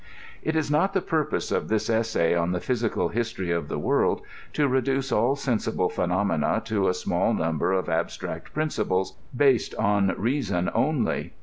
It 0.41 0.55
is 0.55 0.71
not 0.71 0.93
the 0.93 0.99
purpose 1.01 1.51
of 1.51 1.67
this 1.67 1.87
essay 1.87 2.33
on 2.33 2.53
the 2.53 2.59
physical 2.59 3.09
history 3.09 3.51
of 3.51 3.67
the 3.67 3.77
world 3.77 4.21
to 4.53 4.67
reduce 4.67 5.11
all 5.11 5.35
sensible 5.35 5.89
phenomena 5.89 6.59
to 6.65 6.89
a 6.89 6.93
small 6.95 7.35
number 7.35 7.71
of 7.71 7.87
abstract 7.87 8.51
principles, 8.51 9.15
based 9.37 9.75
on 9.75 10.15
reason 10.17 10.71
only. 10.73 11.33